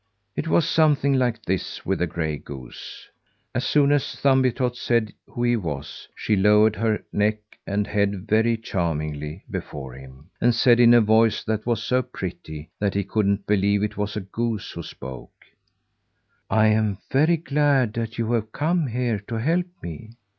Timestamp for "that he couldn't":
12.79-13.45